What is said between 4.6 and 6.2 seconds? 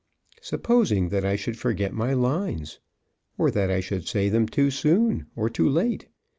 soon! Or too late!